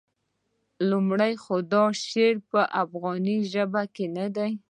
[0.89, 3.81] لومړی خو دا شعر په افغاني ژبه
[4.17, 4.51] نه دی.